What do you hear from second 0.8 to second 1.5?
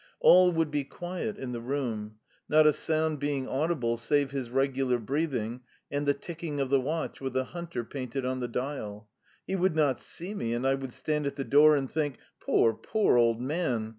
quiet